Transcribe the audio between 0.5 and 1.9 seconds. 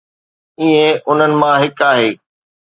آئين انهن مان هڪ